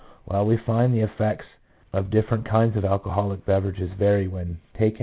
[0.25, 1.45] While we find the effects
[1.93, 4.87] of different kinds of alcoholic beverages vary when 1 L.
[4.87, 4.93] F.